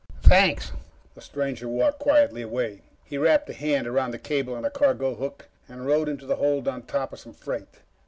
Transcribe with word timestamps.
"Thanks." 0.23 0.71
The 1.13 1.21
stranger 1.21 1.67
walked 1.67 1.99
quietly 1.99 2.41
away. 2.41 2.81
He 3.05 3.19
wrapped 3.19 3.47
a 3.51 3.53
hand 3.53 3.85
around 3.85 4.09
the 4.09 4.17
cable 4.17 4.55
on 4.55 4.65
a 4.65 4.71
cargo 4.71 5.13
hook 5.13 5.47
and 5.69 5.85
rode 5.85 6.09
into 6.09 6.25
the 6.25 6.37
hold 6.37 6.67
on 6.67 6.81
top 6.87 7.13
of 7.13 7.19
some 7.19 7.33
freight. 7.33 7.81